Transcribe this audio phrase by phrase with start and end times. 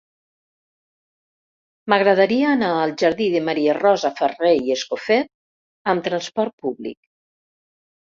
[1.93, 5.33] M'agradaria anar al jardí de Maria Rosa Farré i Escofet
[5.95, 7.03] amb trasport públic.